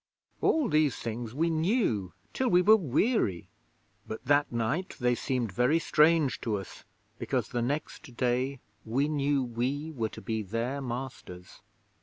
[0.41, 3.49] All these things we knew till we were weary;
[4.07, 6.85] but that night they seemed very strange to us,
[7.19, 11.61] because the next day we knew we were to be their masters.